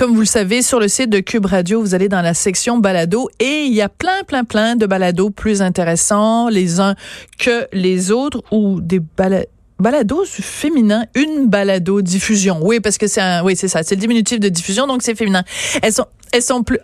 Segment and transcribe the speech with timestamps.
[0.00, 2.78] Comme vous le savez, sur le site de Cube Radio, vous allez dans la section
[2.78, 6.94] balado et il y a plein, plein, plein de balados plus intéressants les uns
[7.38, 9.44] que les autres ou des balados
[9.78, 12.60] balado féminin, une balado diffusion.
[12.62, 15.14] Oui, parce que c'est un, oui, c'est ça, c'est le diminutif de diffusion, donc c'est
[15.14, 15.44] féminin.
[15.82, 16.78] Elles sont, elles sont plus,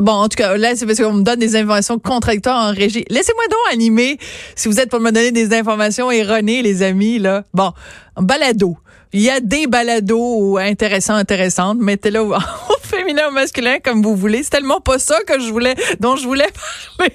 [0.00, 3.04] Bon, en tout cas, là, c'est parce qu'on me donne des informations contradictoires en régie.
[3.08, 4.18] Laissez-moi donc animer,
[4.56, 7.44] si vous êtes pour me donner des informations erronées, les amis, là.
[7.54, 7.72] Bon,
[8.16, 8.76] balado.
[9.16, 11.78] Il y a des balados intéressants, intéressantes.
[11.78, 12.34] Mettez-le au,
[12.82, 14.42] féminin ou masculin comme vous voulez.
[14.42, 16.48] C'est tellement pas ça que je voulais, dont je voulais
[16.98, 17.14] parler.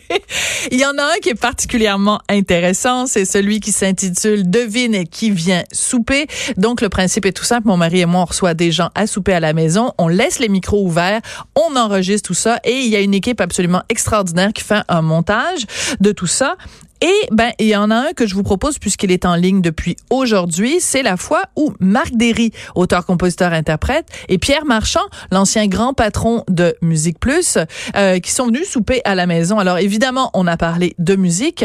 [0.72, 3.06] Il y en a un qui est particulièrement intéressant.
[3.06, 6.28] C'est celui qui s'intitule Devine qui vient souper.
[6.56, 7.68] Donc, le principe est tout simple.
[7.68, 9.92] Mon mari et moi, on reçoit des gens à souper à la maison.
[9.98, 11.20] On laisse les micros ouverts.
[11.58, 12.62] On enregistre tout ça.
[12.64, 15.66] Et il y a une équipe absolument extraordinaire qui fait un montage
[16.00, 16.56] de tout ça.
[17.02, 19.62] Et ben, il y en a un que je vous propose puisqu'il est en ligne
[19.62, 20.78] depuis aujourd'hui.
[20.80, 25.00] C'est la fois où Marc Derry, auteur, compositeur, interprète, et Pierre Marchand,
[25.32, 27.58] l'ancien grand patron de Musique Plus,
[27.96, 29.60] euh, qui sont venus souper à la maison.
[29.60, 31.64] Alors évidemment, on a parlé de musique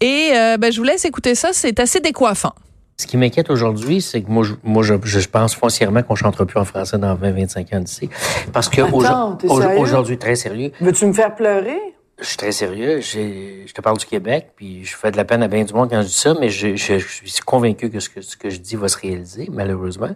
[0.00, 1.50] et euh, ben, je vous laisse écouter ça.
[1.52, 2.52] C'est assez décoiffant.
[2.98, 6.46] Ce qui m'inquiète aujourd'hui, c'est que moi, je, moi, je, je pense foncièrement qu'on chantera
[6.46, 8.08] plus en français dans 20-25 ans d'ici.
[8.54, 10.72] Parce que aujourd'hui, très sérieux.
[10.80, 11.78] Veux-tu me faire pleurer?
[12.18, 13.00] Je suis très sérieux.
[13.00, 15.90] Je te parle du Québec, puis je fais de la peine à bien du monde
[15.90, 18.58] quand je dis ça, mais je, je, suis convaincu que ce, que ce que je
[18.58, 20.10] dis va se réaliser, malheureusement.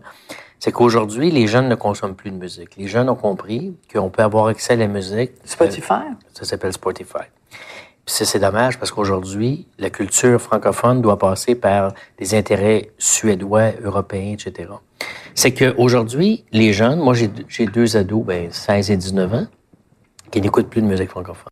[0.58, 2.76] C'est qu'aujourd'hui, les jeunes ne consomment plus de musique.
[2.76, 5.32] Les jeunes ont compris qu'on peut avoir accès à la musique.
[5.44, 5.92] Spotify?
[5.92, 7.24] Euh, ça s'appelle Spotify.
[7.50, 13.72] Puis ça, c'est dommage parce qu'aujourd'hui, la culture francophone doit passer par des intérêts suédois,
[13.82, 14.70] européens, etc.
[15.34, 19.46] C'est qu'aujourd'hui, les jeunes, moi j'ai deux ados, ben, 16 et 19 ans,
[20.30, 21.50] qui n'écoutent plus de musique francophone.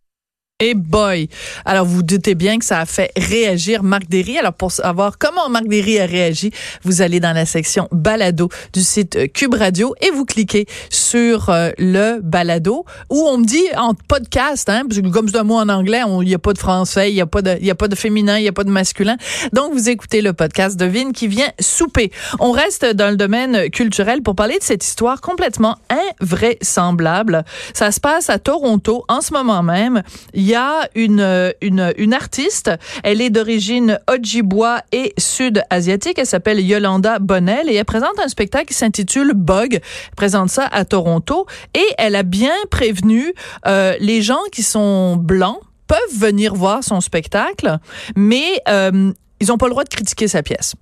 [0.61, 1.29] Et boy!
[1.63, 4.37] Alors, vous doutez bien que ça a fait réagir Marc Derry.
[4.37, 6.51] Alors, pour savoir comment Marc Derry a réagi,
[6.83, 11.49] vous allez dans la section balado du site euh, Cube Radio et vous cliquez sur
[11.49, 15.45] euh, le balado où on me dit en podcast, hein, parce que comme c'est un
[15.45, 17.71] mot en anglais, il n'y a pas de français, il n'y a pas de, y
[17.71, 19.15] a pas de féminin, il n'y a pas de masculin.
[19.53, 22.11] Donc, vous écoutez le podcast de Vine qui vient souper.
[22.41, 25.77] On reste dans le domaine culturel pour parler de cette histoire complètement
[26.19, 27.45] invraisemblable.
[27.73, 30.03] Ça se passe à Toronto en ce moment même
[30.49, 32.71] y a une, une, artiste.
[33.03, 36.17] Elle est d'origine Ojibwa et sud-asiatique.
[36.17, 39.75] Elle s'appelle Yolanda Bonnell et elle présente un spectacle qui s'intitule Bug.
[39.75, 43.33] Elle présente ça à Toronto et elle a bien prévenu
[43.67, 47.79] euh, les gens qui sont blancs peuvent venir voir son spectacle,
[48.15, 50.75] mais euh, ils n'ont pas le droit de critiquer sa pièce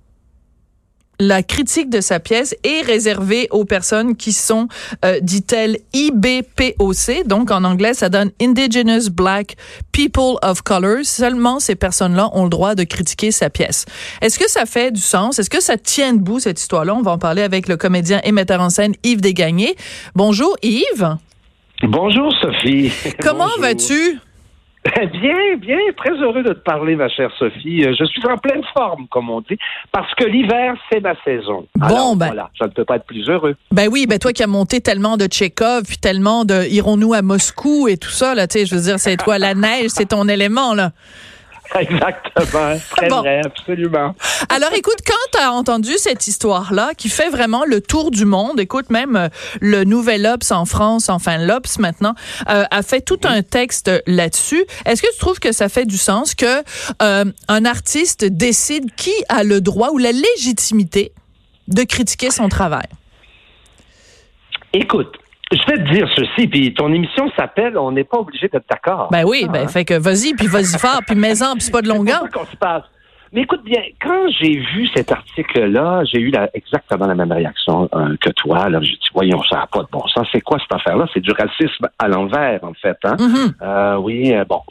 [1.20, 4.68] la critique de sa pièce est réservée aux personnes qui sont,
[5.04, 7.26] euh, dit-elle, IBPOC.
[7.26, 9.56] Donc, en anglais, ça donne Indigenous Black
[9.92, 10.98] People of Color.
[11.04, 13.84] Seulement ces personnes-là ont le droit de critiquer sa pièce.
[14.20, 15.38] Est-ce que ça fait du sens?
[15.38, 16.94] Est-ce que ça tient debout, cette histoire-là?
[16.94, 19.74] On va en parler avec le comédien et metteur en scène Yves Desgagnés.
[20.14, 21.16] Bonjour, Yves.
[21.82, 22.92] Bonjour, Sophie.
[23.20, 24.18] Comment vas-tu?
[24.84, 27.84] Bien, bien, très heureux de te parler, ma chère Sophie.
[27.84, 29.58] Euh, je suis en pleine forme, comme on dit,
[29.92, 31.66] parce que l'hiver, c'est ma saison.
[31.76, 32.26] bon, ben.
[32.26, 33.56] Voilà, je ne peux pas être plus heureux.
[33.72, 37.22] Ben oui, ben toi qui as monté tellement de Tchekhov, puis tellement de Irons-nous à
[37.22, 40.06] Moscou et tout ça, là, tu sais, je veux dire, c'est toi, la neige, c'est
[40.06, 40.92] ton élément, là.
[41.78, 44.14] Exactement, très vrai, absolument.
[44.48, 48.58] Alors écoute, quand tu as entendu cette histoire-là, qui fait vraiment le tour du monde,
[48.58, 49.28] écoute, même euh,
[49.60, 52.14] le Nouvel Ops en France, enfin l'Ops maintenant,
[52.48, 54.64] euh, a fait tout un texte là-dessus.
[54.86, 56.62] Est-ce que tu trouves que ça fait du sens que
[57.02, 61.12] euh, un artiste décide qui a le droit ou la légitimité
[61.68, 62.88] de critiquer son travail?
[64.72, 65.16] Écoute,
[65.52, 69.08] je vais te dire ceci, puis ton émission s'appelle On n'est pas obligé d'être d'accord.
[69.10, 71.88] Ben oui, ben fait que vas-y, puis vas-y fort, puis mets-en, puis c'est pas de
[71.88, 72.28] longueur.
[72.32, 72.84] qu'on se passe.
[73.32, 78.16] Mais écoute bien, quand j'ai vu cet article-là, j'ai eu exactement la même réaction euh,
[78.20, 78.70] que toi.
[78.70, 80.26] Là, j'ai dit, voyons, ça n'a pas de bon sens.
[80.32, 81.06] C'est quoi cette affaire-là?
[81.12, 82.96] C'est du racisme à l'envers, en fait.
[83.04, 83.16] Hein?
[83.16, 83.52] Mm-hmm.
[83.60, 84.62] euh, oui, euh, bon.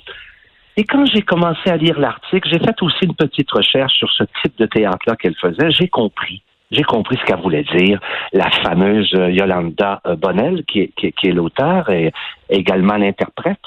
[0.76, 4.24] Et quand j'ai commencé à lire l'article, j'ai fait aussi une petite recherche sur ce
[4.42, 5.72] type de théâtre-là qu'elle faisait.
[5.72, 6.42] J'ai compris
[6.72, 8.00] j'ai compris ce qu'elle voulait dire.
[8.34, 12.12] La fameuse euh, Yolanda euh, Bonnell, qui est, qui, est l'auteur et
[12.50, 13.60] également l'interprète,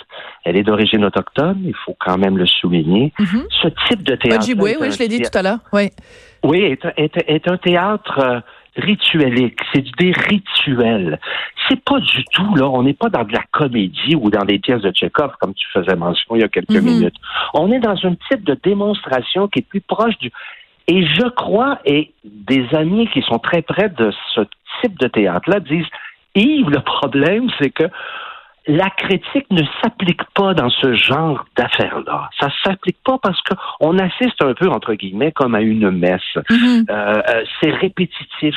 [0.45, 3.13] elle est d'origine autochtone, il faut quand même le souligner.
[3.19, 3.45] Mm-hmm.
[3.63, 4.47] Ce type de théâtre...
[4.59, 5.91] oui, oui, je l'ai dit tout à l'heure, oui.
[6.43, 8.41] Oui, est, est, est un théâtre euh,
[8.77, 11.19] rituelique, c'est des rituels.
[11.69, 14.59] C'est pas du tout, là, on n'est pas dans de la comédie ou dans des
[14.59, 16.81] pièces de Tchekhov, comme tu faisais mention il y a quelques mm-hmm.
[16.83, 17.17] minutes.
[17.55, 20.31] On est dans un type de démonstration qui est plus proche du
[20.91, 24.41] et je crois, et des amis qui sont très près de ce
[24.81, 25.87] type de théâtre-là disent,
[26.35, 27.85] Yves, le problème, c'est que
[28.67, 32.29] la critique ne s'applique pas dans ce genre d'affaires-là.
[32.41, 36.21] Ça s'applique pas parce qu'on assiste un peu, entre guillemets, comme à une messe.
[36.35, 36.91] Mm-hmm.
[36.91, 38.57] Euh, euh, c'est répétitif,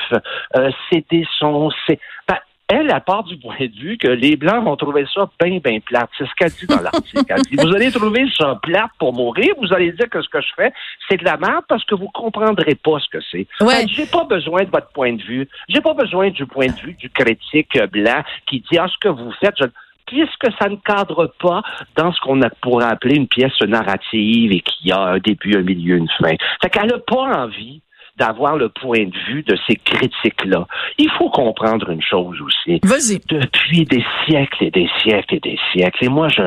[0.55, 1.99] euh, c'est des sons, c'est...
[2.27, 2.37] Ben,
[2.73, 5.79] elle, elle part du point de vue que les Blancs vont trouver ça bien, bien
[5.79, 6.09] plate.
[6.17, 7.23] C'est ce qu'elle dit dans l'article.
[7.27, 10.41] Elle dit, vous allez trouver ça plate pour mourir, vous allez dire que ce que
[10.41, 10.73] je fais,
[11.07, 13.47] c'est de la merde parce que vous comprendrez pas ce que c'est.
[13.61, 13.85] Ouais.
[13.87, 15.47] J'ai pas besoin de votre point de vue.
[15.69, 19.09] J'ai pas besoin du point de vue du critique blanc qui dit, ah, ce que
[19.09, 19.65] vous faites, je
[20.05, 21.61] puisque ça ne cadre pas
[21.95, 25.95] dans ce qu'on pourrait appeler une pièce narrative et qui a un début, un milieu,
[25.95, 26.35] une fin.
[26.61, 27.81] Fait qu'elle n'a pas envie
[28.17, 30.67] d'avoir le point de vue de ces critiques-là.
[30.97, 32.79] Il faut comprendre une chose aussi.
[32.83, 33.19] Vas-y.
[33.27, 36.43] Depuis des siècles et des siècles et des siècles, et moi, je,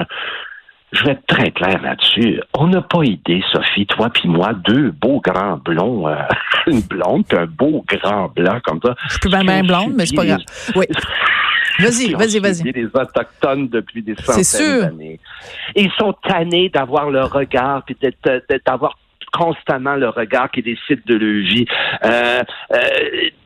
[0.92, 2.40] je vais être très clair là-dessus.
[2.54, 6.16] On n'a pas idée, Sophie, toi puis moi, deux beaux grands blonds, euh,
[6.66, 8.94] une blonde puis un beau grand blanc comme ça.
[9.04, 10.40] Je suis plus même blonde, mais c'est pas grave.
[10.74, 10.86] Oui.
[11.78, 12.72] Vas-y, vas-y, vas-y.
[12.72, 15.20] des Autochtones depuis des centaines d'années.
[15.74, 17.94] Ils sont tannés d'avoir le regard puis
[18.64, 18.96] d'avoir
[19.32, 21.66] constamment le regard qui décide de leur vie
[22.04, 22.42] euh,
[22.72, 22.78] euh,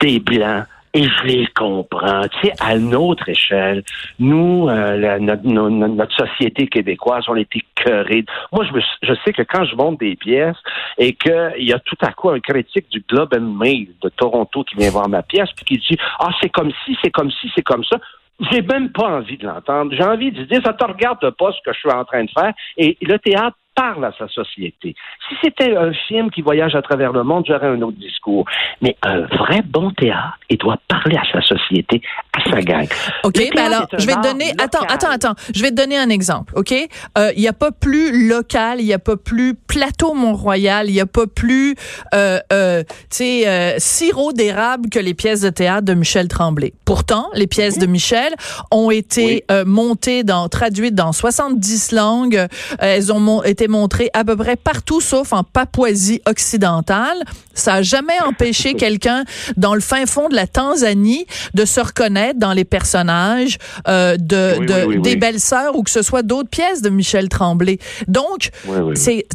[0.01, 0.65] des Blancs.
[0.93, 2.23] Et je les comprends.
[2.29, 3.85] Tu sais, à notre échelle,
[4.19, 8.25] nous, euh, notre, société québécoise, on est écœurés.
[8.51, 10.57] Moi, je, je sais que quand je monte des pièces
[10.99, 14.65] et qu'il y a tout à coup un critique du Globe and Mail de Toronto
[14.65, 17.49] qui vient voir ma pièce puis qui dit «Ah, c'est comme si, c'est comme si,
[17.55, 17.97] c'est comme ça»,
[18.51, 19.93] j'ai même pas envie de l'entendre.
[19.95, 22.31] J'ai envie de dire, ça te regarde pas ce que je suis en train de
[22.31, 22.53] faire.
[22.77, 24.95] Et le théâtre parle à sa société.
[25.29, 28.45] Si c'était un film qui voyage à travers le monde, j'aurais un autre discours.
[28.81, 32.03] Mais un vrai bon théâtre, il doit parler à sa société,
[32.35, 32.87] à sa gang.
[33.25, 34.53] OK, ben alors, je vais te donner...
[34.59, 35.35] Attends, attends, attends.
[35.55, 36.73] Je vais te donner un exemple, OK?
[36.73, 40.93] Euh, il n'y a pas plus local, il n'y a pas plus plateau Mont-Royal, il
[40.93, 41.75] n'y a pas plus,
[42.15, 46.73] euh, euh, tu sais, euh, sirop d'érable que les pièces de théâtre de Michel Tremblay.
[46.85, 48.35] Pourtant, les pièces de Michel
[48.71, 52.47] ont été euh, montées, dans, traduites dans 70 langues.
[52.79, 57.17] elles ont été montré à peu près partout sauf en Papouasie occidentale.
[57.55, 59.25] Ça a jamais empêché quelqu'un
[59.57, 63.59] dans le fin fond de la Tanzanie de se reconnaître dans les personnages
[63.89, 67.79] euh, de, des belles-sœurs ou que ce soit d'autres pièces de Michel Tremblay.
[68.09, 68.51] Donc,
[68.95, 69.27] c'est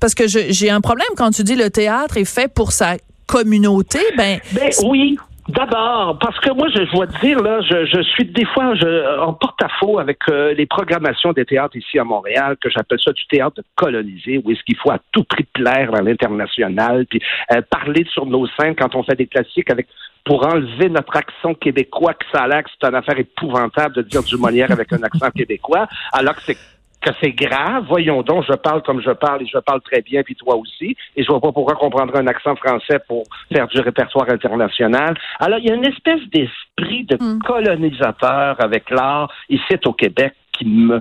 [0.00, 2.96] parce que j'ai un problème quand tu dis le théâtre est fait pour sa
[3.26, 4.00] communauté.
[4.16, 5.16] Ben, ben oui.
[5.50, 9.18] D'abord, parce que moi, je, dois te dire, là, je, je suis des fois je,
[9.20, 13.26] en porte-à-faux avec euh, les programmations des théâtres ici à Montréal, que j'appelle ça du
[13.26, 17.20] théâtre colonisé, où est-ce qu'il faut à tout prix plaire à l'international, puis
[17.52, 19.88] euh, parler sur nos scènes quand on fait des classiques avec
[20.24, 24.02] pour enlever notre accent québécois, que ça a l'air que c'est une affaire épouvantable de
[24.02, 26.58] dire du Molière avec un accent québécois, alors que c'est
[27.00, 27.84] que c'est grave.
[27.88, 30.96] Voyons donc, je parle comme je parle et je parle très bien, puis toi aussi.
[31.16, 35.14] Et je vois pas pourquoi on prendrait un accent français pour faire du répertoire international.
[35.38, 37.38] Alors, il y a une espèce d'esprit de hmm.
[37.40, 41.00] colonisateur avec l'art ici au Québec qui me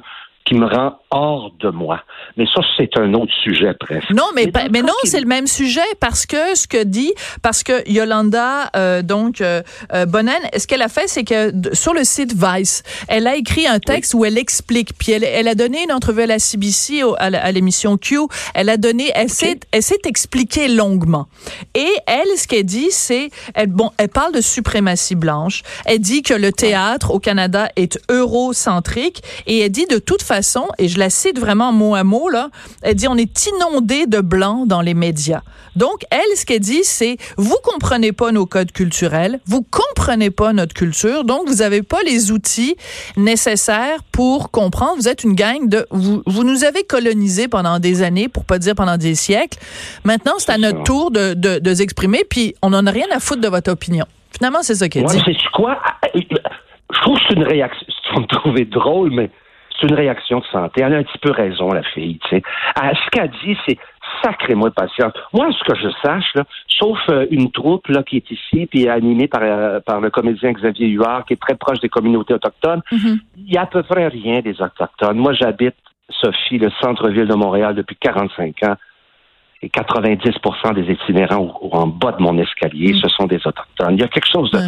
[0.49, 2.01] qui me rend hors de moi.
[2.35, 4.09] Mais ça, c'est un autre sujet presque.
[4.09, 7.13] Non, mais, mais, non, c'est le même sujet parce que ce que dit,
[7.43, 9.61] parce que Yolanda, euh, donc, euh,
[9.93, 13.67] euh Bonnen, ce qu'elle a fait, c'est que sur le site Vice, elle a écrit
[13.67, 17.03] un texte où elle explique, puis elle, elle, a donné une entrevue à la CBC,
[17.17, 18.17] à l'émission Q,
[18.55, 21.27] elle a donné, elle s'est, elle s'est expliquée longuement.
[21.75, 26.23] Et elle, ce qu'elle dit, c'est, elle, bon, elle parle de suprématie blanche, elle dit
[26.23, 30.38] que le théâtre au Canada est eurocentrique, et elle dit de toute façon,
[30.77, 32.49] et je la cite vraiment mot à mot, là.
[32.81, 35.41] Elle dit, on est inondé de blancs dans les médias.
[35.75, 40.51] Donc, elle, ce qu'elle dit, c'est, vous comprenez pas nos codes culturels, vous comprenez pas
[40.53, 42.75] notre culture, donc vous avez pas les outils
[43.17, 44.95] nécessaires pour comprendre.
[44.97, 48.59] Vous êtes une gang de, vous, vous nous avez colonisés pendant des années, pour pas
[48.59, 49.59] dire pendant des siècles.
[50.03, 53.19] Maintenant, c'est à notre tour de, de, de s'exprimer, puis on n'en a rien à
[53.19, 54.05] foutre de votre opinion.
[54.31, 55.21] Finalement, c'est ça qu'elle dit.
[55.25, 55.79] C'est quoi?
[56.13, 57.85] Je trouve que c'est une réaction.
[58.13, 59.29] Vous me trouvez drôle, mais
[59.79, 60.81] c'est une réaction de santé.
[60.81, 62.19] Elle a un petit peu raison, la fille.
[62.29, 62.43] Tu sais.
[62.75, 63.77] ce qu'elle dit, c'est
[64.23, 65.13] sacrément patiente.
[65.33, 68.89] Moi, ce que je sache, là, sauf euh, une troupe là, qui est ici, puis
[68.89, 72.81] animée par, euh, par le comédien Xavier Huard, qui est très proche des communautés autochtones,
[72.91, 73.19] mm-hmm.
[73.37, 75.17] il y a à peu près rien des autochtones.
[75.17, 75.75] Moi, j'habite,
[76.09, 78.75] Sophie, le centre-ville de Montréal depuis 45 ans
[79.61, 82.99] et 90% des itinérants en bas de mon escalier, mm.
[83.01, 83.95] ce sont des autochtones.
[83.95, 84.59] Il y a quelque chose de...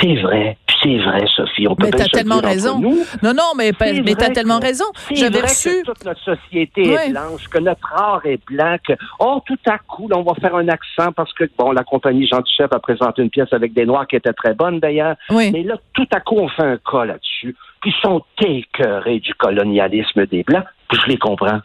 [0.00, 1.66] C'est vrai, c'est vrai, Sophie.
[1.66, 2.78] On peut mais t'as tellement raison.
[2.78, 4.84] Non, non, mais, mais t'as tellement raison.
[5.12, 5.70] J'avais reçu...
[5.80, 9.78] que toute notre société est blanche, que notre art est blanc, que, oh, tout à
[9.78, 12.78] coup, là, on va faire un accent parce que, bon, la compagnie Jean Duchef a
[12.78, 15.16] présenté une pièce avec des Noirs qui était très bonne, d'ailleurs.
[15.30, 17.56] Mais là, tout à coup, on fait un cas là-dessus.
[17.80, 20.64] Puis ils sont écœurés du colonialisme des Blancs.
[20.88, 21.60] Puis je les comprends.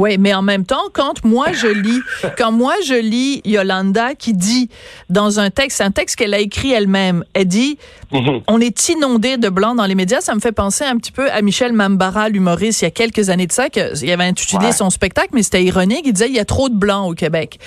[0.00, 2.00] Oui, mais en même temps, quand moi je lis,
[2.38, 4.70] quand moi je lis Yolanda qui dit
[5.10, 7.76] dans un texte, un texte qu'elle a écrit elle-même, elle dit
[8.10, 8.40] mhm.
[8.46, 10.22] on est inondé de blancs dans les médias.
[10.22, 13.28] Ça me fait penser un petit peu à Michel Mambara, l'humoriste, il y a quelques
[13.28, 16.04] années de ça, qu'il avait intitulé son spectacle, mais c'était ironique.
[16.06, 17.58] Il disait il y a trop de blancs au Québec.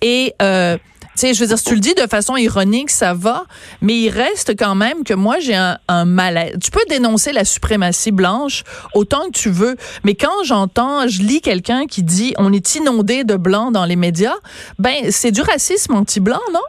[0.00, 0.78] Et euh,
[1.20, 3.44] sais, je veux dire, si tu le dis de façon ironique, ça va,
[3.80, 6.56] mais il reste quand même que moi, j'ai un, un malaise.
[6.62, 11.40] Tu peux dénoncer la suprématie blanche autant que tu veux, mais quand j'entends, je lis
[11.40, 14.36] quelqu'un qui dit on est inondé de blancs dans les médias,
[14.78, 16.60] ben, c'est du racisme anti-blanc, non?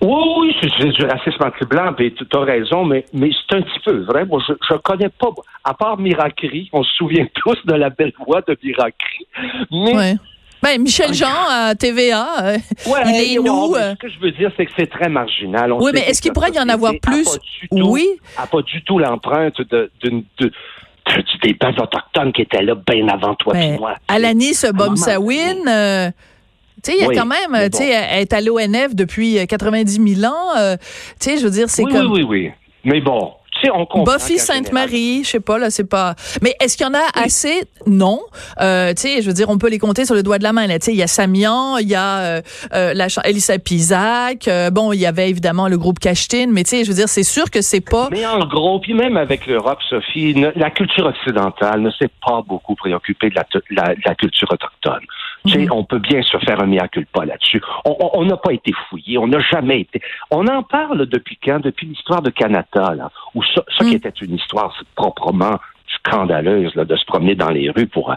[0.00, 3.98] Oui, oui, c'est du racisme anti-blanc, tu as raison, mais, mais c'est un petit peu
[4.04, 4.24] vrai.
[4.24, 5.30] Moi, je connais pas,
[5.64, 9.26] à part Miracri, on se souvient tous de la belle voix de Miracri,
[9.70, 10.16] mais...
[10.62, 12.58] Ben, Michel Jean à TVA, euh,
[13.06, 13.74] il est nous.
[13.74, 13.92] Euh.
[13.92, 15.72] Ce que je veux dire, c'est que c'est très marginal.
[15.72, 17.38] oui, mais est-ce qu'il pourrait y en avoir plus?
[17.70, 18.06] oui.
[18.36, 19.60] A pas du tout l'empreinte
[20.02, 20.52] d'une de,
[21.42, 23.94] des peuples autochtones qui étaient là bien avant toi et ben, moi.
[24.08, 26.10] Alanis Bomsawin, euh,
[26.82, 30.16] tu sais, il y a quand même, tu sais, elle est à l'ONF depuis 90
[30.16, 30.54] 000 ans.
[30.54, 30.84] tu
[31.20, 32.12] sais, je veux dire, c'est comme...
[32.12, 32.50] Oui, oui, oui.
[32.84, 33.32] Mais bon,
[34.04, 36.14] Buffy Sainte-Marie, je sais pas là, c'est pas.
[36.42, 37.64] Mais est-ce qu'il y en a assez?
[37.86, 38.20] Non.
[38.60, 40.52] Euh, tu sais, je veux dire, on peut les compter sur le doigt de la
[40.52, 40.66] main.
[40.66, 42.40] Là, tu sais, il y a Samian, il y a euh,
[42.72, 44.48] euh la Elisa Pisac.
[44.48, 47.08] Euh, bon, il y avait évidemment le groupe Cachetine, mais tu sais, je veux dire,
[47.08, 48.08] c'est sûr que c'est pas.
[48.10, 52.74] Mais en gros, puis même avec l'Europe, Sophie, la culture occidentale ne s'est pas beaucoup
[52.74, 53.36] préoccupée de
[53.70, 55.04] la, la culture autochtone.
[55.44, 55.68] Mhm.
[55.70, 57.62] On peut bien se faire un mea culpa là-dessus.
[57.84, 60.00] On n'a pas été fouillé, on n'a jamais été.
[60.30, 61.60] On en parle depuis quand?
[61.60, 63.92] Depuis l'histoire de Canada, là, où ça, qui mhm.
[63.94, 65.58] était une histoire proprement
[65.98, 68.10] scandaleuse là, de se promener dans les rues pour.
[68.10, 68.14] Euh,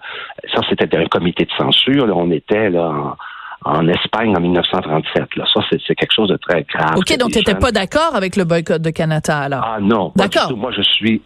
[0.54, 2.06] ça, c'était un comité de censure.
[2.06, 3.16] Là, on était là
[3.64, 5.36] en, Espagne en 1937.
[5.36, 5.46] Là.
[5.54, 6.96] Ça, c'est quelque chose de très grave.
[6.98, 9.64] OK, donc tu n'étais pas d'accord avec le boycott de Canada, alors?
[9.64, 10.56] Ah non, d'accord.
[10.56, 11.22] Moi, je suis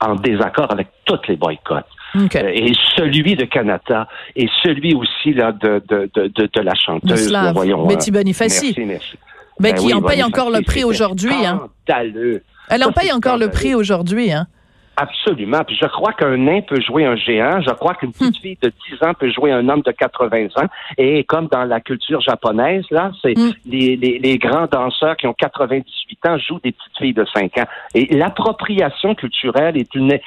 [0.00, 1.84] en désaccord avec tous les boycotts.
[2.14, 7.30] Euh, et celui de Canada et celui aussi là de, de, de, de, la chanteuse.
[7.30, 8.66] Là, voyons, Betty Bonifaci.
[8.66, 9.18] Merci, merci.
[9.60, 11.34] Ben, qui en paye encore le prix aujourd'hui.
[11.44, 11.68] Hein.
[11.88, 14.32] Elle en paye encore le prix aujourd'hui.
[14.32, 14.46] Hein.
[14.96, 15.62] Absolument.
[15.66, 17.60] Puis je crois qu'un nain peut jouer un géant.
[17.60, 18.42] Je crois qu'une petite hmm.
[18.42, 20.66] fille de 10 ans peut jouer un homme de 80 ans.
[20.96, 23.52] Et comme dans la culture japonaise, là, c'est hmm.
[23.66, 27.58] les, les, les, grands danseurs qui ont 98 ans jouent des petites filles de 5
[27.58, 27.66] ans.
[27.94, 30.18] Et l'appropriation culturelle est une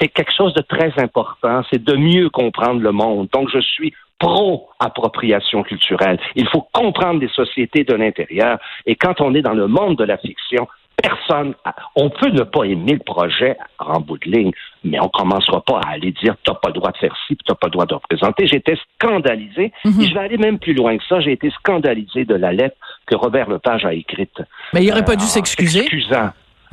[0.00, 3.28] c'est quelque chose de très important, c'est de mieux comprendre le monde.
[3.32, 6.18] Donc, je suis pro-appropriation culturelle.
[6.36, 8.58] Il faut comprendre les sociétés de l'intérieur.
[8.86, 10.68] Et quand on est dans le monde de la fiction,
[11.02, 11.54] personne,
[11.96, 14.52] on peut ne pas aimer le projet en bout de ligne,
[14.84, 17.54] mais on commencera pas à aller dire t'as pas le droit de faire ci, t'as
[17.54, 18.46] pas le droit de représenter.
[18.46, 20.00] J'étais scandalisé, mhm.
[20.00, 21.20] et je vais aller même plus loin que ça.
[21.20, 24.42] J'ai été scandalisé de la lettre que Robert Lepage a écrite.
[24.72, 25.86] Mais il n'aurait pas dû euh, s'excuser.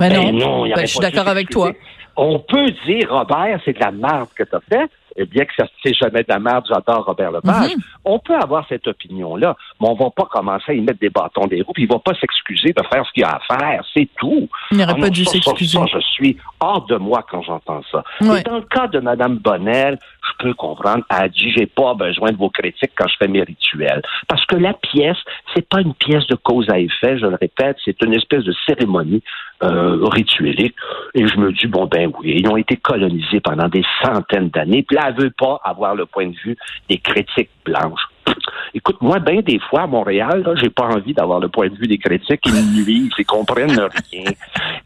[0.00, 1.72] Mais ben non, ben, je suis d'accord avec toi.
[2.16, 4.90] On peut dire, Robert, c'est de la merde que tu as fait,
[5.24, 7.74] bien que ça c'est jamais de la merde, j'adore Robert Lepage.
[7.74, 7.82] Mhm.
[8.04, 11.46] On peut avoir cette opinion-là, mais on va pas commencer à y mettre des bâtons
[11.46, 14.08] des roues, puis il va pas s'excuser de faire ce qu'il a à faire, c'est
[14.18, 14.48] tout.
[14.70, 15.78] Il n'aurait pas dû s'excuser.
[15.92, 18.04] je suis hors de moi quand j'entends ça.
[18.20, 21.94] Et dans le cas de Mme Bonnel, je peux comprendre, elle a dit, j'ai pas
[21.94, 24.02] besoin de vos critiques quand je fais mes rituels.
[24.28, 25.16] Parce que la pièce,
[25.54, 28.54] c'est pas une pièce de cause à effet, je le répète, c'est une espèce de
[28.66, 29.22] cérémonie
[29.62, 30.74] euh, rituelique.
[31.14, 34.82] Et je me dis, bon, ben oui, ils ont été colonisés pendant des centaines d'années,
[34.82, 36.56] puis là, veut pas avoir le point de vue
[36.88, 38.02] des critiques blanches.
[38.72, 41.88] Écoute, moi, bien des fois, à Montréal, j'ai pas envie d'avoir le point de vue
[41.88, 44.30] des critiques qui me nuisent et comprennent rien.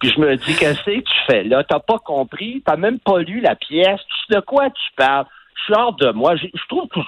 [0.01, 1.63] Puis je me dis, qu'est-ce que tu fais là?
[1.65, 2.63] T'as pas compris?
[2.65, 4.01] T'as même pas lu la pièce?
[4.31, 5.27] De quoi tu parles?
[5.57, 6.35] Je suis hors de moi.
[6.37, 7.01] Je trouve que...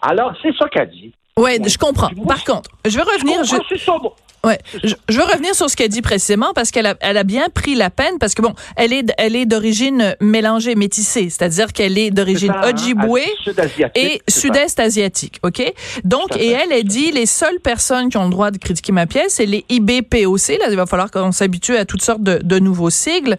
[0.00, 1.12] Alors, c'est ça qu'elle dit.
[1.36, 2.10] Oui, je comprends.
[2.28, 3.42] Par contre, je vais revenir.
[3.44, 3.56] Je,
[4.44, 7.48] Ouais, je, veux revenir sur ce qu'elle dit précisément parce qu'elle a, elle a bien
[7.48, 11.96] pris la peine parce que bon, elle est, elle est d'origine mélangée, métissée, c'est-à-dire qu'elle
[11.96, 13.20] est d'origine hein, Ojibwe
[13.94, 15.72] et sud-est asiatique, ok?
[16.04, 19.06] Donc et elle, elle dit les seules personnes qui ont le droit de critiquer ma
[19.06, 20.58] pièce, c'est les IBPOC.
[20.58, 23.38] Là, il va falloir qu'on s'habitue à toutes sortes de, de nouveaux sigles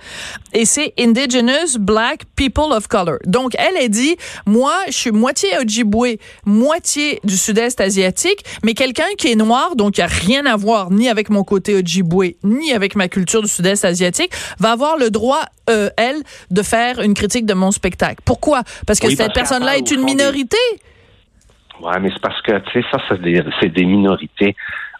[0.53, 3.17] et c'est Indigenous Black People of Color.
[3.27, 4.15] Donc elle, elle dit
[4.47, 9.97] moi, je suis moitié Ojibwe, moitié du sud-est asiatique, mais quelqu'un qui est noir, donc
[9.97, 13.47] y a rien à voir ni avec mon côté Ojibwe, ni avec ma culture du
[13.47, 18.21] sud-est asiatique, va avoir le droit, euh, elle, de faire une critique de mon spectacle.
[18.25, 18.63] Pourquoi?
[18.85, 20.57] Parce que cette personne-là est une minorité.
[21.81, 24.55] Oui, mais c'est parce que, tu sais, ça, c'est des, des minorités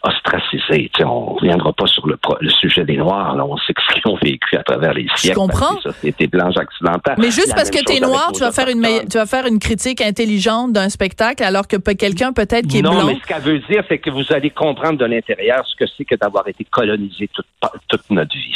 [0.06, 0.90] ostracisés.
[1.00, 2.16] on ne reviendra pas sur le,
[2.60, 3.36] sujet des Noirs.
[3.36, 3.44] Là.
[3.44, 5.28] On sait ce qu'ils ont vécu à travers les siècles.
[5.28, 5.80] Je comprends.
[5.80, 7.16] Société blanche accidentale.
[7.18, 9.58] Mais juste parce que tu es noir, tu vas, faire une, tu vas faire une
[9.58, 12.94] critique intelligente d'un spectacle alors que quelqu'un peut-être qui est blanc.
[12.94, 15.90] Non, mais ce qu'elle veut dire, c'est que vous allez comprendre de l'intérieur ce que
[15.96, 17.46] c'est que d'avoir été colonisé toute,
[17.88, 18.54] toute notre vie.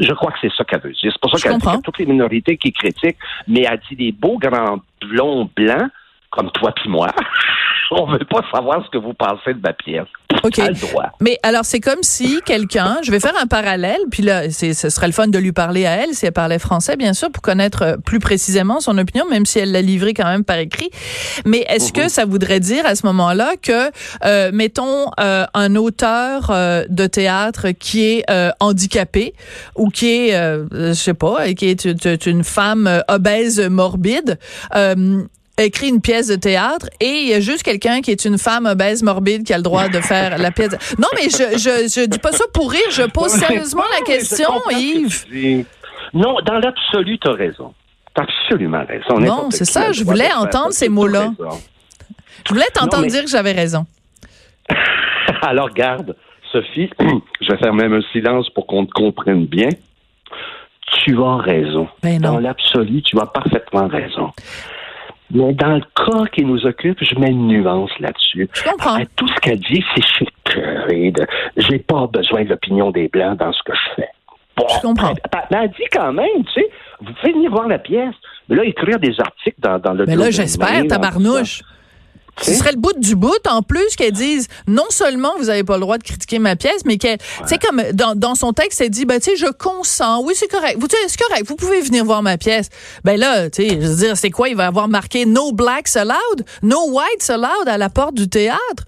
[0.00, 1.12] Je crois que c'est ça qu'elle veut dire.
[1.12, 4.12] C'est pour ça qu'elle dit que toutes les minorités qui critiquent, mais elle dit des
[4.12, 5.90] beaux grands blonds blancs
[6.32, 7.08] comme toi puis moi,
[7.92, 10.06] on veut pas savoir ce que vous pensez de ma pièce.
[10.42, 10.60] OK.
[11.20, 15.06] Mais alors, c'est comme si quelqu'un, je vais faire un parallèle, puis là, ce serait
[15.06, 17.82] le fun de lui parler à elle, si elle parlait français, bien sûr, pour connaître
[17.82, 20.90] euh, plus précisément son opinion, même si elle l'a livré quand même par écrit.
[21.44, 22.08] Mais est-ce que mhm.
[22.08, 23.90] ça voudrait dire à ce moment-là que,
[24.24, 28.24] euh, mettons, euh, un auteur euh, de théâtre qui est
[28.60, 29.34] handicapé
[29.76, 30.32] ou qui est,
[30.72, 34.38] je sais pas, qui est une femme obèse morbide,
[35.64, 38.66] écrit une pièce de théâtre et il y a juste quelqu'un qui est une femme
[38.66, 40.72] obèse morbide qui a le droit de faire la pièce.
[40.98, 44.50] Non, mais je, je, je dis pas ça pour rire, je pose sérieusement la question,
[44.70, 45.64] Yves.
[46.14, 47.74] Non, dans l'absolu, tu as raison.
[48.14, 49.18] T'as absolument raison.
[49.18, 51.32] Non, c'est ça, je voulais entendre ces mots-là.
[52.46, 53.86] Je voulais t'entendre dire que j'avais raison.
[55.42, 56.16] Alors, garde,
[56.50, 56.90] Sophie,
[57.40, 59.68] je vais faire même un silence pour qu'on te comprenne bien.
[61.04, 61.88] Tu as raison.
[62.02, 64.30] Ben dans l'absolu, tu as parfaitement raison.
[65.32, 68.48] Mais dans le cas qui nous occupe, je mets une nuance là-dessus.
[68.52, 68.98] Je comprends.
[69.16, 71.12] tout ce qu'elle dit, c'est chez
[71.56, 74.08] J'ai pas besoin de l'opinion des Blancs dans ce que je fais.
[74.58, 75.14] je comprends.
[75.50, 76.68] Mais elle dit quand même, tu sais,
[77.00, 78.14] vous pouvez venir voir la pièce.
[78.48, 80.04] Mais là, écrire des articles dans, dans le...
[80.04, 81.62] Mais là, j'espère, tabarnouche.
[82.40, 85.74] Ce serait le bout du bout, en plus, qu'elle dise non seulement vous n'avez pas
[85.74, 88.90] le droit de critiquer ma pièce, mais qu'elle, c'est comme dans, dans son texte, elle
[88.90, 90.22] dit, ben, tu sais, je consens.
[90.24, 90.76] Oui, c'est correct.
[90.78, 91.46] Vous, c'est correct.
[91.46, 92.68] Vous pouvez venir voir ma pièce.
[93.04, 94.48] Ben là, tu sais, je veux dire, c'est quoi?
[94.48, 98.84] Il va avoir marqué no blacks allowed, no whites allowed à la porte du théâtre?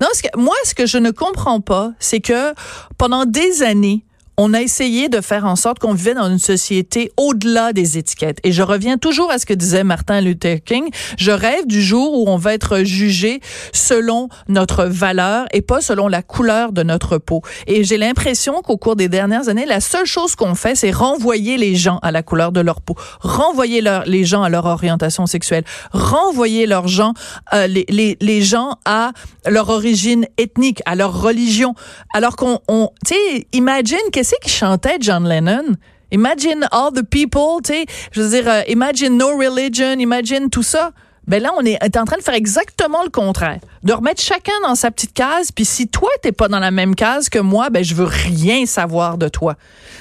[0.00, 2.52] Non, ce que, moi, ce que je ne comprends pas, c'est que
[2.98, 4.04] pendant des années,
[4.38, 8.38] on a essayé de faire en sorte qu'on vivait dans une société au-delà des étiquettes.
[8.44, 10.90] Et je reviens toujours à ce que disait Martin Luther King.
[11.16, 13.40] Je rêve du jour où on va être jugé
[13.72, 17.42] selon notre valeur et pas selon la couleur de notre peau.
[17.66, 21.56] Et j'ai l'impression qu'au cours des dernières années, la seule chose qu'on fait, c'est renvoyer
[21.56, 25.64] les gens à la couleur de leur peau, renvoyer les gens à leur orientation sexuelle,
[25.92, 27.14] renvoyer leurs gens,
[27.54, 29.12] euh, les, gens à
[29.46, 31.74] leur origine ethnique, à leur religion.
[32.12, 35.76] Alors qu'on, on, tu sais, imagine que c'est qui chantait John Lennon?
[36.10, 40.62] Imagine all the people, tu sais, je veux dire, euh, imagine no religion, imagine tout
[40.62, 40.92] ça.
[41.26, 44.76] Ben là, on est, en train de faire exactement le contraire, de remettre chacun dans
[44.76, 45.50] sa petite case.
[45.50, 48.66] Puis si toi t'es pas dans la même case que moi, ben je veux rien
[48.66, 49.56] savoir de toi.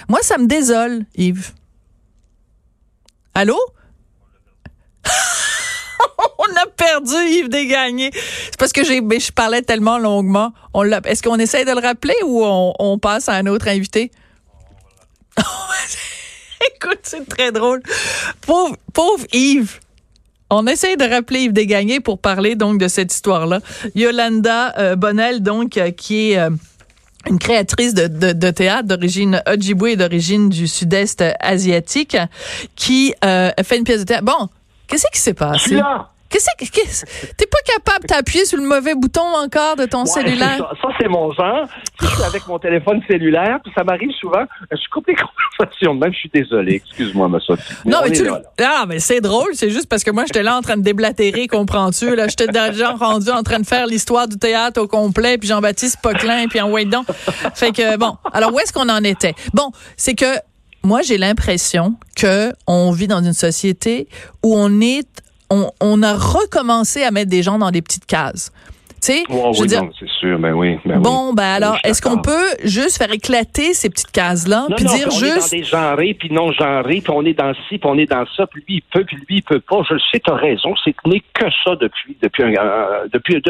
[0.07, 1.53] Moi, ça me désole, Yves.
[3.33, 3.57] Allô?
[6.37, 8.11] on a perdu Yves Desgagnés.
[8.13, 10.51] C'est parce que j'ai, ben, je parlais tellement longuement.
[10.73, 14.11] On est-ce qu'on essaie de le rappeler ou on, passe à un autre invité?
[16.75, 17.81] Écoute, c'est très drôle.
[18.41, 19.79] Pauvre, pauvre Yves.
[20.49, 23.59] On essaie de rappeler Yves Desgagnés pour parler donc de cette histoire-là.
[23.95, 26.51] Yolanda euh, Bonnel, donc, euh, qui est euh,
[27.27, 32.15] une créatrice de, de, théâtre d'origine Ojibwe et d'origine du sud-est asiatique,
[32.75, 34.23] qui fait une pièce de théâtre.
[34.23, 34.47] Bon,
[34.87, 35.79] qu'est-ce qui s'est passé?
[36.29, 40.57] Qu'est-ce que t'es pas capable d'appuyer sur le mauvais bouton encore de ton cellulaire?
[40.81, 41.65] Ça, c'est mon genre.
[42.01, 44.43] Je suis avec mon téléphone cellulaire, puis ça m'arrive souvent.
[44.71, 45.15] Je coupe les
[45.57, 45.93] conversations.
[45.93, 46.75] Même, je suis désolé.
[46.75, 47.73] Excuse-moi, ma Sophie.
[47.85, 49.51] Non, mais, tu ah, mais c'est drôle.
[49.53, 52.15] C'est juste parce que moi, j'étais là en train de déblatérer, comprends-tu?
[52.15, 55.99] Là, j'étais déjà rendu en train de faire l'histoire du théâtre au complet, puis Jean-Baptiste
[56.01, 57.05] Poquelin, puis en donc.
[57.53, 58.17] Fait que bon.
[58.33, 59.35] Alors où est-ce qu'on en était?
[59.53, 60.25] Bon, c'est que
[60.85, 64.07] moi, j'ai l'impression que on vit dans une société
[64.43, 65.07] où on est
[65.81, 68.51] on, a recommencé à mettre des gens dans des petites cases.
[69.01, 70.79] Tu sais, je veux dire, c'est sûr, mais ben oui.
[70.83, 75.07] Ben bon, ben alors, est-ce qu'on peut juste faire éclater ces petites cases-là, puis dire
[75.07, 75.53] on juste...
[75.53, 78.09] est dans des genrés, puis non genrés, puis on est dans ci, puis on est
[78.09, 79.81] dans ça, puis lui il peut, puis lui il peut pas.
[79.87, 83.43] Je le sais, t'as raison, c'est n'est que ça depuis, depuis, un, euh, depuis,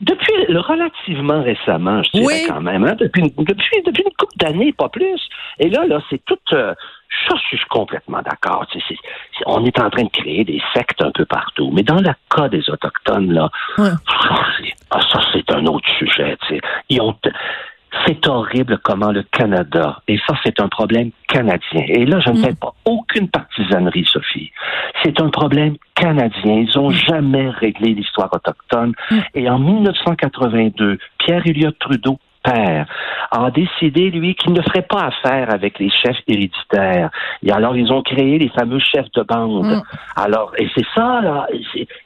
[0.00, 4.88] depuis relativement récemment, je dirais quand même, hein, depuis, depuis, depuis une couple d'années, pas
[4.88, 5.20] plus.
[5.58, 6.38] Et là, là, c'est tout.
[6.52, 6.74] Euh,
[7.28, 8.66] ça, je suis complètement d'accord.
[9.46, 11.70] on est en train de créer des sectes un peu partout.
[11.72, 16.36] Mais dans le cas des Autochtones, là, ah, ça, c'est un autre sujet.
[16.90, 17.16] Ils ont,
[18.06, 22.36] c'est horrible comment le Canada, et ça c'est un problème canadien, et là je ne
[22.36, 22.56] fais mm.
[22.56, 24.50] pas aucune partisanerie, Sophie,
[25.02, 26.94] c'est un problème canadien, ils n'ont mm.
[26.94, 29.18] jamais réglé l'histoire autochtone, mm.
[29.34, 35.78] et en 1982, Pierre Elliott Trudeau a décidé, lui, qu'il ne ferait pas affaire avec
[35.78, 37.10] les chefs héréditaires.
[37.42, 39.66] Et alors, ils ont créé les fameux chefs de bande.
[39.66, 39.82] Mm.
[40.16, 41.46] Alors, et c'est ça, là.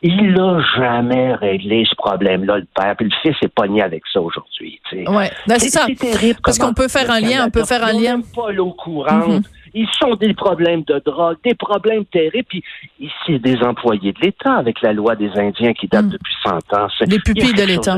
[0.03, 2.97] Il n'a jamais réglé ce problème-là, le père.
[2.97, 4.81] Puis le fils est pogné avec ça aujourd'hui.
[4.93, 5.87] Ouais, ben, c'est ça.
[5.87, 8.17] Terrible Parce qu'on peut faire un lien, on peut faire un lien.
[8.17, 9.29] Même pas l'eau courante.
[9.29, 9.57] Mm-hmm.
[9.73, 12.47] Ils sont des problèmes de drogue, des problèmes terribles.
[12.49, 12.65] Puis
[12.99, 16.11] ici, des employés de l'État avec la loi des Indiens qui date mm.
[16.11, 16.89] depuis 100 ans.
[17.07, 17.97] Les pupilles de l'État.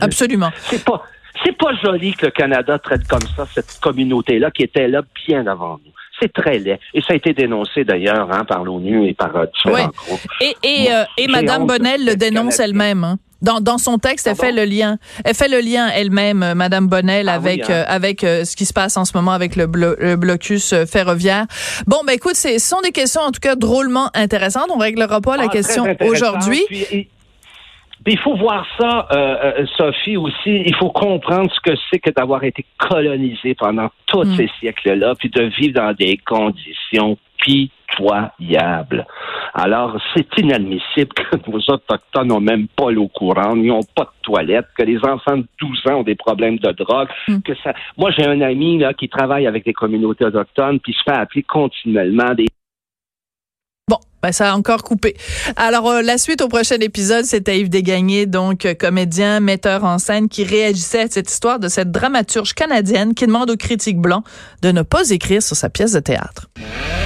[0.00, 0.50] Absolument.
[0.56, 1.02] C'est pas,
[1.44, 5.46] c'est pas joli que le Canada traite comme ça cette communauté-là qui était là bien
[5.46, 5.92] avant nous.
[6.20, 6.78] C'est très laid.
[6.94, 10.20] Et ça a été dénoncé d'ailleurs hein, par l'ONU et par euh, différents groupes.
[10.40, 13.04] Et, et, euh, et Mme Bonnel le dénonce elle-même.
[13.04, 13.18] Hein.
[13.42, 14.96] Dans, dans son texte, elle fait le lien.
[15.26, 17.84] Elle fait le lien elle-même, euh, Madame Bonnel, ah avec hein.
[17.86, 19.66] avec ce qui se passe en ce moment avec le,
[20.16, 21.44] blocus ferroviaire.
[21.86, 24.70] Bon, ben écoute, ce sont des questions en tout cas drôlement intéressantes.
[24.74, 26.64] On réglera pas la ah, question aujourd'hui
[28.12, 30.62] il faut voir ça, euh, euh, Sophie, aussi.
[30.64, 34.36] Il faut comprendre ce que c'est que d'avoir été colonisé pendant tous mm.
[34.36, 39.06] ces siècles-là, puis de vivre dans des conditions pitoyables.
[39.54, 44.22] Alors, c'est inadmissible que nos Autochtones n'ont même pas l'eau courante, ils n'ont pas de
[44.22, 47.40] toilettes, que les enfants de 12 ans ont des problèmes de drogue, mm.
[47.40, 47.72] que ça...
[47.96, 51.42] Moi, j'ai un ami là, qui travaille avec des communautés autochtones, puis se fait appeler
[51.42, 52.46] continuellement des
[54.22, 55.16] ben ça a encore coupé.
[55.56, 59.98] Alors euh, la suite au prochain épisode, c'était Yves Desgagnés, donc euh, comédien, metteur en
[59.98, 64.24] scène, qui réagissait à cette histoire de cette dramaturge canadienne qui demande aux critiques blancs
[64.62, 66.48] de ne pas écrire sur sa pièce de théâtre.